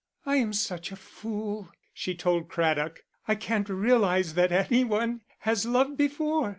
[0.25, 5.63] "I am such a fool," she told Craddock, "I can't realise that any one has
[5.67, 6.49] loved before.